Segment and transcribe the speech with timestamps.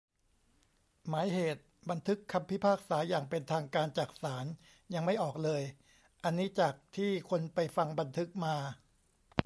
[1.07, 4.45] หมายเหตุ: บันทึกคำพิพากษาอย่างเป็นทางการจากศาล
[4.93, 5.63] ยังไม่ออกเลย.
[6.23, 8.55] อันนี้จากที่คนไปฟังบันทึกมา